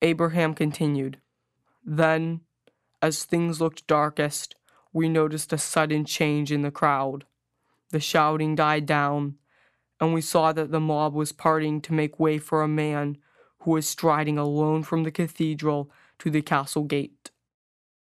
Abraham 0.00 0.54
continued. 0.54 1.20
Then, 1.84 2.40
as 3.00 3.24
things 3.24 3.60
looked 3.60 3.86
darkest, 3.86 4.54
we 4.92 5.08
noticed 5.08 5.52
a 5.52 5.58
sudden 5.58 6.04
change 6.04 6.52
in 6.52 6.62
the 6.62 6.70
crowd. 6.70 7.24
The 7.90 8.00
shouting 8.00 8.54
died 8.54 8.86
down, 8.86 9.36
and 10.02 10.12
we 10.12 10.20
saw 10.20 10.52
that 10.52 10.72
the 10.72 10.80
mob 10.80 11.14
was 11.14 11.30
parting 11.30 11.80
to 11.80 11.92
make 11.92 12.18
way 12.18 12.36
for 12.36 12.60
a 12.60 12.66
man 12.66 13.16
who 13.60 13.70
was 13.70 13.88
striding 13.88 14.36
alone 14.36 14.82
from 14.82 15.04
the 15.04 15.12
cathedral 15.12 15.92
to 16.18 16.28
the 16.28 16.42
castle 16.42 16.82
gate. 16.82 17.30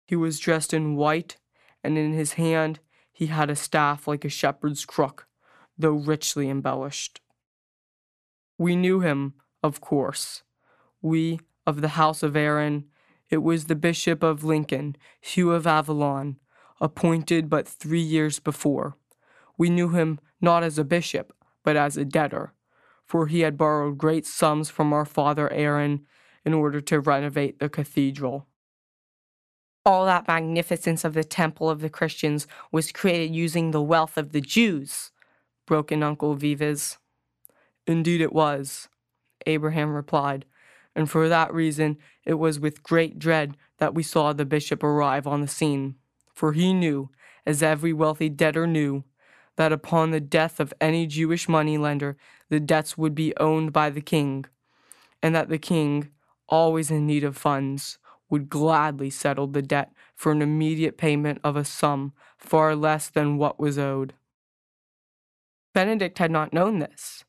He 0.06 0.16
was 0.16 0.40
dressed 0.40 0.74
in 0.74 0.96
white, 0.96 1.36
and 1.84 1.98
in 1.98 2.14
his 2.14 2.34
hand 2.34 2.80
he 3.12 3.26
had 3.26 3.50
a 3.50 3.58
staff 3.58 4.08
like 4.08 4.24
a 4.24 4.30
shepherd's 4.30 4.86
crook, 4.86 5.28
though 5.78 5.92
richly 5.92 6.50
embellished. 6.50 7.20
We 8.58 8.78
knew 8.78 9.02
him, 9.02 9.34
of 9.62 9.82
course. 9.82 10.44
We, 11.02 11.42
of 11.68 11.82
the 11.82 11.90
house 12.00 12.24
of 12.24 12.38
Aaron, 12.38 12.86
it 13.30 13.44
was 13.44 13.66
the 13.66 13.76
Bishop 13.76 14.24
of 14.24 14.46
Lincoln, 14.46 14.96
Hugh 15.20 15.52
of 15.52 15.68
Avalon, 15.68 16.38
appointed 16.80 17.50
but 17.50 17.68
three 17.68 18.00
years 18.00 18.40
before. 18.40 18.96
We 19.58 19.70
knew 19.70 19.90
him 19.90 20.22
not 20.40 20.64
as 20.64 20.80
a 20.80 20.86
bishop, 20.86 21.34
but 21.64 21.76
as 21.76 21.98
a 21.98 22.06
debtor, 22.06 22.54
for 23.06 23.28
he 23.28 23.42
had 23.42 23.58
borrowed 23.58 23.98
great 23.98 24.26
sums 24.26 24.70
from 24.70 24.94
our 24.94 25.06
father 25.06 25.52
Aaron 25.52 26.06
in 26.46 26.54
order 26.54 26.82
to 26.82 27.00
renovate 27.00 27.60
the 27.60 27.70
cathedral. 27.70 28.48
All 29.86 30.06
that 30.06 30.28
magnificence 30.28 31.04
of 31.04 31.14
the 31.14 31.24
temple 31.24 31.70
of 31.70 31.82
the 31.82 31.90
Christians 31.90 32.48
was 32.72 32.92
created 32.92 33.36
using 33.36 33.72
the 33.72 33.82
wealth 33.82 34.18
of 34.18 34.32
the 34.32 34.42
Jews, 34.42 35.12
broke 35.66 35.92
in 35.92 36.04
Uncle 36.04 36.36
Vives. 36.36 36.98
Indeed 37.88 38.22
it 38.22 38.34
was, 38.34 38.90
Abraham 39.46 39.94
replied, 39.94 40.46
and 40.96 41.10
for 41.10 41.28
that 41.30 41.54
reason 41.54 41.98
it 42.26 42.36
was 42.36 42.60
with 42.60 42.84
great 42.84 43.18
dread 43.18 43.58
that 43.78 43.96
we 43.96 44.04
saw 44.04 44.34
the 44.34 44.46
bishop 44.46 44.84
arrive 44.84 45.26
on 45.26 45.42
the 45.42 45.48
scene, 45.48 45.96
for 46.34 46.54
he 46.54 46.74
knew, 46.74 47.10
as 47.46 47.64
every 47.64 47.92
wealthy 47.92 48.30
debtor 48.30 48.68
knew, 48.68 49.04
that 49.62 49.72
upon 49.72 50.10
the 50.10 50.20
death 50.20 50.60
of 50.60 50.74
any 50.82 51.06
Jewish 51.06 51.48
moneylender 51.48 52.18
the 52.50 52.60
debts 52.60 52.98
would 52.98 53.14
be 53.14 53.38
owned 53.38 53.72
by 53.72 53.92
the 53.92 54.02
king, 54.02 54.46
and 55.22 55.36
that 55.36 55.50
the 55.50 55.60
king, 55.60 56.10
always 56.50 56.90
in 56.90 57.06
need 57.06 57.24
of 57.24 57.38
funds, 57.38 58.00
would 58.28 58.50
gladly 58.50 59.12
settle 59.12 59.46
the 59.46 59.62
debt 59.62 59.92
for 60.16 60.32
an 60.32 60.42
immediate 60.42 60.98
payment 60.98 61.40
of 61.44 61.56
a 61.56 61.64
sum 61.64 62.12
far 62.40 62.76
less 62.76 63.08
than 63.08 63.38
what 63.38 63.60
was 63.60 63.78
owed. 63.78 64.16
Benedict 65.76 66.18
had 66.18 66.32
not 66.32 66.54
known 66.54 66.80
this. 66.80 67.24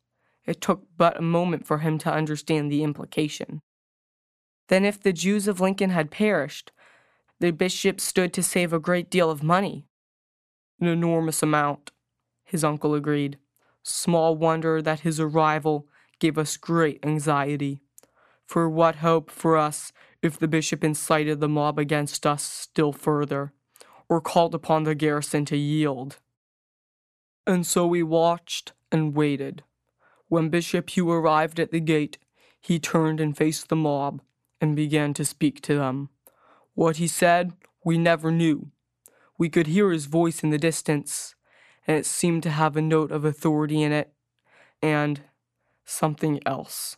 It 0.47 0.63
took 0.63 0.87
but 0.97 1.19
a 1.19 1.23
moment 1.23 1.67
for 1.67 1.81
him 1.81 1.99
to 1.99 2.11
understand 2.11 2.73
the 2.73 2.83
implication. 2.83 3.61
Then, 4.69 4.87
if 4.87 4.99
the 4.99 5.13
Jews 5.13 5.47
of 5.47 5.61
Lincoln 5.61 5.91
had 5.91 6.11
perished, 6.11 6.73
the 7.41 7.51
bishop 7.51 8.01
stood 8.01 8.33
to 8.33 8.43
save 8.43 8.73
a 8.73 8.81
great 8.81 9.11
deal 9.11 9.31
of 9.31 9.43
money. 9.43 9.85
An 10.81 10.87
enormous 10.87 11.43
amount, 11.43 11.92
his 12.53 12.63
uncle 12.63 12.95
agreed. 12.95 13.39
Small 13.83 14.37
wonder 14.37 14.83
that 14.83 15.01
his 15.01 15.19
arrival 15.19 15.89
gave 16.21 16.37
us 16.37 16.59
great 16.59 17.01
anxiety. 17.03 17.81
For 18.45 18.69
what 18.69 18.97
hope 18.97 19.31
for 19.31 19.57
us 19.57 19.91
if 20.21 20.39
the 20.39 20.47
bishop 20.47 20.85
incited 20.85 21.41
the 21.41 21.49
mob 21.49 21.79
against 21.79 22.27
us 22.27 22.43
still 22.43 22.93
further, 22.93 23.55
or 24.07 24.21
called 24.21 24.55
upon 24.55 24.85
the 24.85 24.95
garrison 24.95 25.47
to 25.47 25.57
yield? 25.57 26.19
And 27.47 27.67
so 27.67 27.87
we 27.87 28.03
watched 28.03 28.73
and 28.93 29.17
waited. 29.17 29.65
When 30.29 30.51
Bishop 30.51 30.91
Hugh 30.91 31.11
arrived 31.11 31.59
at 31.59 31.73
the 31.73 31.81
gate, 31.81 32.19
he 32.61 32.79
turned 32.79 33.19
and 33.19 33.35
faced 33.35 33.71
the 33.71 33.77
mob 33.77 34.21
and 34.61 34.77
began 34.77 35.15
to 35.15 35.25
speak 35.25 35.63
to 35.63 35.77
them. 35.77 36.11
What 36.75 36.99
he 36.99 37.07
said, 37.07 37.55
we 37.83 37.97
never 37.97 38.31
knew. 38.31 38.73
We 39.39 39.49
could 39.49 39.69
hear 39.69 39.91
his 39.91 40.05
voice 40.05 40.43
in 40.43 40.51
the 40.51 40.59
distance, 40.59 41.35
and 41.87 41.97
it 41.97 42.07
seemed 42.07 42.43
to 42.45 42.51
have 42.51 42.77
a 42.77 42.83
note 42.83 43.11
of 43.11 43.25
authority 43.25 43.83
in 43.83 43.93
it, 43.93 44.13
and 44.81 45.23
something 45.85 46.41
else. 46.47 46.97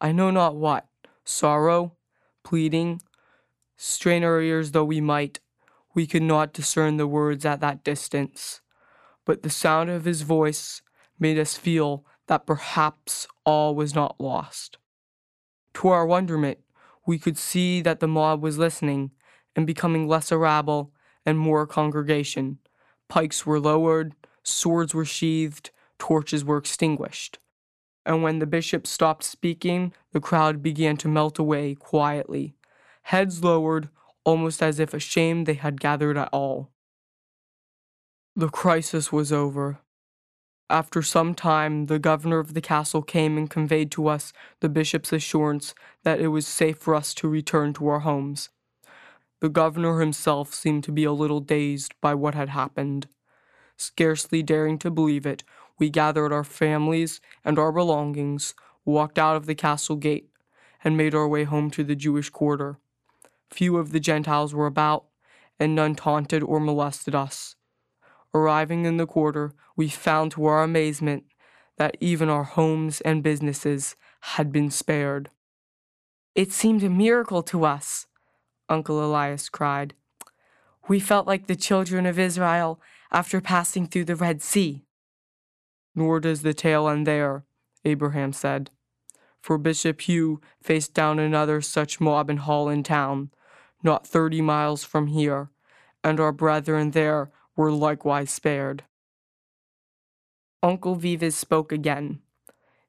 I 0.00 0.12
know 0.12 0.30
not 0.30 0.56
what 0.56 0.86
sorrow, 1.24 1.96
pleading. 2.42 3.00
Strain 3.76 4.22
our 4.22 4.40
ears 4.40 4.70
though 4.70 4.84
we 4.84 5.00
might, 5.00 5.40
we 5.94 6.06
could 6.06 6.22
not 6.22 6.52
discern 6.52 6.96
the 6.96 7.06
words 7.06 7.44
at 7.44 7.60
that 7.60 7.84
distance. 7.84 8.60
But 9.24 9.42
the 9.42 9.50
sound 9.50 9.90
of 9.90 10.04
his 10.04 10.22
voice 10.22 10.82
made 11.18 11.38
us 11.38 11.56
feel 11.56 12.04
that 12.26 12.46
perhaps 12.46 13.26
all 13.44 13.74
was 13.74 13.94
not 13.94 14.20
lost. 14.20 14.78
To 15.74 15.88
our 15.88 16.06
wonderment, 16.06 16.58
we 17.06 17.18
could 17.18 17.38
see 17.38 17.80
that 17.82 18.00
the 18.00 18.08
mob 18.08 18.42
was 18.42 18.58
listening 18.58 19.10
and 19.56 19.66
becoming 19.66 20.08
less 20.08 20.32
a 20.32 20.38
rabble 20.38 20.92
and 21.26 21.38
more 21.38 21.62
a 21.62 21.66
congregation. 21.66 22.58
Pikes 23.08 23.46
were 23.46 23.60
lowered, 23.60 24.14
swords 24.42 24.94
were 24.94 25.04
sheathed, 25.04 25.70
torches 25.98 26.44
were 26.44 26.58
extinguished. 26.58 27.38
And 28.06 28.22
when 28.22 28.38
the 28.38 28.46
bishop 28.46 28.86
stopped 28.86 29.24
speaking, 29.24 29.92
the 30.12 30.20
crowd 30.20 30.62
began 30.62 30.96
to 30.98 31.08
melt 31.08 31.38
away 31.38 31.74
quietly, 31.74 32.54
heads 33.02 33.42
lowered, 33.42 33.88
almost 34.24 34.62
as 34.62 34.78
if 34.78 34.92
ashamed 34.92 35.46
they 35.46 35.54
had 35.54 35.80
gathered 35.80 36.16
at 36.16 36.28
all. 36.32 36.70
The 38.36 38.48
crisis 38.48 39.12
was 39.12 39.32
over. 39.32 39.78
After 40.68 41.02
some 41.02 41.34
time, 41.34 41.86
the 41.86 41.98
governor 41.98 42.38
of 42.38 42.54
the 42.54 42.60
castle 42.60 43.02
came 43.02 43.36
and 43.36 43.48
conveyed 43.48 43.90
to 43.92 44.08
us 44.08 44.32
the 44.60 44.68
bishop's 44.68 45.12
assurance 45.12 45.74
that 46.02 46.20
it 46.20 46.28
was 46.28 46.46
safe 46.46 46.78
for 46.78 46.94
us 46.94 47.14
to 47.14 47.28
return 47.28 47.74
to 47.74 47.86
our 47.88 48.00
homes. 48.00 48.48
The 49.44 49.50
governor 49.50 50.00
himself 50.00 50.54
seemed 50.54 50.84
to 50.84 50.90
be 50.90 51.04
a 51.04 51.12
little 51.12 51.40
dazed 51.40 51.92
by 52.00 52.14
what 52.14 52.34
had 52.34 52.48
happened. 52.48 53.08
Scarcely 53.76 54.42
daring 54.42 54.78
to 54.78 54.90
believe 54.90 55.26
it, 55.26 55.44
we 55.78 55.90
gathered 55.90 56.32
our 56.32 56.44
families 56.44 57.20
and 57.44 57.58
our 57.58 57.70
belongings, 57.70 58.54
walked 58.86 59.18
out 59.18 59.36
of 59.36 59.44
the 59.44 59.54
castle 59.54 59.96
gate, 59.96 60.30
and 60.82 60.96
made 60.96 61.14
our 61.14 61.28
way 61.28 61.44
home 61.44 61.70
to 61.72 61.84
the 61.84 61.94
Jewish 61.94 62.30
quarter. 62.30 62.78
Few 63.50 63.76
of 63.76 63.92
the 63.92 64.00
Gentiles 64.00 64.54
were 64.54 64.64
about, 64.64 65.04
and 65.60 65.74
none 65.74 65.94
taunted 65.94 66.42
or 66.42 66.58
molested 66.58 67.14
us. 67.14 67.54
Arriving 68.32 68.86
in 68.86 68.96
the 68.96 69.06
quarter, 69.06 69.52
we 69.76 69.90
found 69.90 70.32
to 70.32 70.46
our 70.46 70.62
amazement 70.62 71.24
that 71.76 71.98
even 72.00 72.30
our 72.30 72.44
homes 72.44 73.02
and 73.02 73.22
businesses 73.22 73.94
had 74.20 74.50
been 74.50 74.70
spared. 74.70 75.28
It 76.34 76.50
seemed 76.50 76.82
a 76.82 76.88
miracle 76.88 77.42
to 77.42 77.66
us, 77.66 78.06
Uncle 78.68 79.04
Elias 79.04 79.48
cried. 79.48 79.94
We 80.88 81.00
felt 81.00 81.26
like 81.26 81.46
the 81.46 81.56
children 81.56 82.06
of 82.06 82.18
Israel 82.18 82.80
after 83.10 83.40
passing 83.40 83.86
through 83.86 84.04
the 84.06 84.16
Red 84.16 84.42
Sea. 84.42 84.84
Nor 85.94 86.20
does 86.20 86.42
the 86.42 86.54
tale 86.54 86.88
end 86.88 87.06
there, 87.06 87.44
Abraham 87.84 88.32
said. 88.32 88.70
For 89.40 89.58
Bishop 89.58 90.00
Hugh 90.00 90.40
faced 90.62 90.94
down 90.94 91.18
another 91.18 91.60
such 91.60 92.00
mob 92.00 92.30
in 92.30 92.38
Holland 92.38 92.86
town, 92.86 93.30
not 93.82 94.06
thirty 94.06 94.40
miles 94.40 94.84
from 94.84 95.08
here, 95.08 95.50
and 96.02 96.18
our 96.18 96.32
brethren 96.32 96.92
there 96.92 97.30
were 97.54 97.70
likewise 97.70 98.30
spared. 98.30 98.84
Uncle 100.62 100.94
Vives 100.94 101.36
spoke 101.36 101.70
again. 101.72 102.20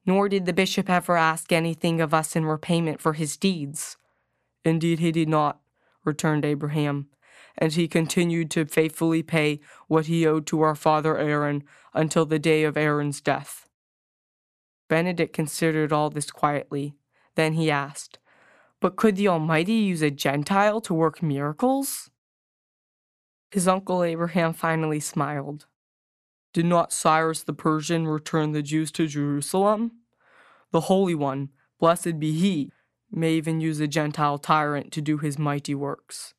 Nor 0.06 0.30
did 0.30 0.46
the 0.46 0.54
bishop 0.54 0.90
ever 0.90 1.18
ask 1.18 1.52
anything 1.52 2.00
of 2.00 2.14
us 2.14 2.36
in 2.36 2.46
repayment 2.46 3.02
for 3.02 3.14
his 3.14 3.36
deeds. 3.36 3.98
Indeed, 4.64 5.00
he 5.00 5.12
did 5.12 5.28
not, 5.28 5.60
returned 6.06 6.46
Abraham, 6.46 7.08
and 7.58 7.74
he 7.74 7.88
continued 7.88 8.52
to 8.52 8.66
faithfully 8.66 9.24
pay 9.24 9.60
what 9.88 10.06
he 10.06 10.26
owed 10.26 10.46
to 10.48 10.62
our 10.62 10.76
father 10.76 11.18
Aaron 11.18 11.64
until 11.94 12.26
the 12.26 12.40
day 12.40 12.64
of 12.64 12.78
Aaron's 12.78 13.22
death. 13.22 13.68
Benedict 14.88 15.34
considered 15.34 15.92
all 15.92 16.10
this 16.10 16.30
quietly. 16.32 16.96
Then 17.36 17.54
he 17.54 17.72
asked, 17.72 18.20
But 18.80 18.96
could 18.96 19.16
the 19.16 19.28
Almighty 19.28 19.74
use 19.74 20.02
a 20.02 20.12
Gentile 20.12 20.82
to 20.82 20.94
work 20.94 21.24
miracles? 21.24 22.10
His 23.52 23.68
uncle 23.68 24.04
Abraham 24.04 24.54
finally 24.54 25.00
smiled. 25.00 25.66
Did 26.54 26.66
not 26.66 26.94
Cyrus 26.94 27.44
the 27.44 27.54
Persian 27.54 28.08
return 28.08 28.52
the 28.52 28.62
Jews 28.62 28.92
to 28.94 29.08
Jerusalem? 29.08 29.92
The 30.72 30.82
Holy 30.82 31.16
One, 31.16 31.50
blessed 31.80 32.20
be 32.20 32.32
he, 32.34 32.72
may 33.16 33.34
even 33.34 33.62
use 33.62 33.80
a 33.80 33.88
Gentile 33.88 34.38
tyrant 34.38 34.92
to 34.94 35.02
do 35.02 35.18
his 35.18 35.40
mighty 35.40 35.76
works. 35.76 36.34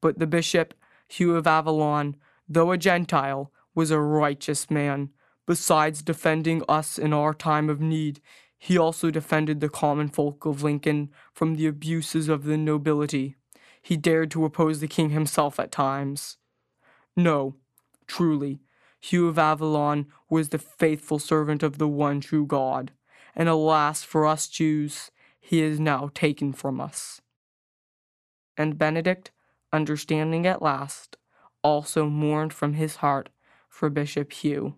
But 0.00 0.18
the 0.18 0.26
bishop, 0.26 0.74
Hugh 1.08 1.36
of 1.36 1.46
Avalon, 1.46 2.16
though 2.48 2.72
a 2.72 2.78
Gentile, 2.78 3.52
was 3.74 3.90
a 3.90 4.00
righteous 4.00 4.70
man. 4.70 5.10
Besides 5.46 6.02
defending 6.02 6.62
us 6.68 6.98
in 6.98 7.12
our 7.12 7.34
time 7.34 7.68
of 7.68 7.80
need, 7.80 8.20
he 8.58 8.78
also 8.78 9.10
defended 9.10 9.60
the 9.60 9.68
common 9.68 10.08
folk 10.08 10.46
of 10.46 10.62
Lincoln 10.62 11.10
from 11.32 11.56
the 11.56 11.66
abuses 11.66 12.28
of 12.28 12.44
the 12.44 12.56
nobility 12.56 13.36
he 13.84 13.98
dared 13.98 14.30
to 14.30 14.46
oppose 14.46 14.80
the 14.80 14.88
king 14.88 15.10
himself 15.10 15.60
at 15.60 15.70
times. 15.70 16.38
No, 17.14 17.56
truly, 18.06 18.60
Hugh 18.98 19.28
of 19.28 19.38
Avalon 19.38 20.06
was 20.30 20.48
the 20.48 20.58
faithful 20.58 21.18
servant 21.18 21.62
of 21.62 21.76
the 21.76 21.86
one 21.86 22.22
true 22.22 22.46
God, 22.46 22.92
and 23.36 23.46
alas 23.46 24.02
for 24.02 24.26
us 24.26 24.48
Jews, 24.48 25.10
he 25.46 25.60
is 25.60 25.78
now 25.78 26.10
taken 26.14 26.54
from 26.54 26.80
us. 26.80 27.20
And 28.56 28.78
Benedict, 28.78 29.30
understanding 29.74 30.46
at 30.46 30.62
last, 30.62 31.18
also 31.62 32.08
mourned 32.08 32.54
from 32.54 32.72
his 32.72 32.96
heart 32.96 33.28
for 33.68 33.90
Bishop 33.90 34.32
Hugh. 34.32 34.76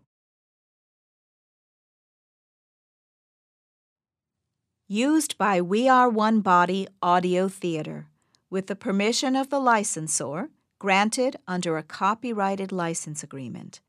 Used 4.89 5.39
by 5.39 5.61
We 5.61 5.89
Are 5.89 6.09
One 6.09 6.41
Body 6.41 6.89
Audio 7.01 7.49
Theater 7.49 8.09
with 8.51 8.67
the 8.67 8.75
permission 8.75 9.37
of 9.37 9.51
the 9.51 9.61
licensor, 9.61 10.51
granted 10.81 11.37
under 11.47 11.77
a 11.77 11.85
copyrighted 11.85 12.73
license 12.73 13.23
agreement. 13.23 13.81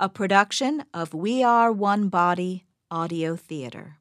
A 0.00 0.08
production 0.08 0.84
of 0.94 1.12
We 1.12 1.42
Are 1.42 1.70
One 1.70 2.08
Body 2.08 2.64
Audio 2.90 3.36
Theater. 3.36 3.97